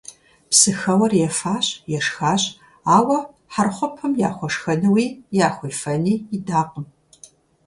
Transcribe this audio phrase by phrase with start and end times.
[0.49, 1.65] Псыхэуэр ефащ,
[1.97, 2.43] ешхащ,
[2.97, 3.17] ауэ
[3.53, 5.05] Хьэрхъупым яхуэшхэнуи
[5.47, 6.85] яхуефэни идакъым.